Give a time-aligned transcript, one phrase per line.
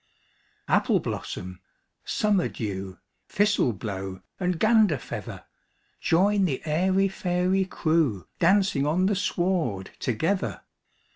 [0.67, 1.59] Appleblossom,
[2.03, 2.97] Summerdew,
[3.29, 5.43] Thistleblow, and Ganderfeather!
[5.99, 10.63] Join the airy fairy crewDancing on the sward together!